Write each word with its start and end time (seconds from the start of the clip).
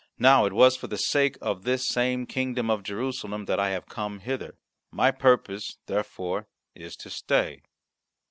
Now, 0.17 0.47
it 0.47 0.53
was 0.53 0.75
for 0.75 0.87
the 0.87 0.97
sake 0.97 1.37
of 1.43 1.61
this 1.61 1.87
same 1.87 2.25
kingdom 2.25 2.71
of 2.71 2.81
Jerusalem 2.81 3.45
that 3.45 3.59
I 3.59 3.69
have 3.69 3.85
come 3.85 4.17
hither. 4.21 4.57
My 4.91 5.11
purpose, 5.11 5.77
therefore, 5.85 6.47
is 6.73 6.95
to 6.95 7.11
stay." 7.11 7.61